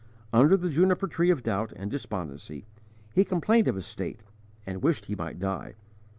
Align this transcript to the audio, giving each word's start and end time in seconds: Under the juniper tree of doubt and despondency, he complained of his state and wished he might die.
Under 0.33 0.57
the 0.57 0.71
juniper 0.71 1.07
tree 1.07 1.29
of 1.29 1.43
doubt 1.43 1.73
and 1.75 1.91
despondency, 1.91 2.65
he 3.13 3.23
complained 3.23 3.67
of 3.67 3.75
his 3.75 3.85
state 3.85 4.23
and 4.65 4.81
wished 4.81 5.05
he 5.05 5.13
might 5.13 5.37
die. 5.37 5.75